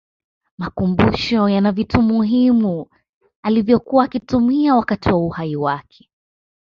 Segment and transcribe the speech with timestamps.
[0.57, 2.87] makumbusho yana vitu muhimu
[3.43, 6.09] alivyokuwa akitumia wakati wa uhai wake